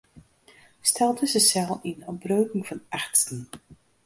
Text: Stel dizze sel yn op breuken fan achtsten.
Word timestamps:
Stel 0.89 1.13
dizze 1.19 1.41
sel 1.49 1.71
yn 1.91 2.01
op 2.09 2.17
breuken 2.23 2.63
fan 2.67 2.81
achtsten. 2.99 3.39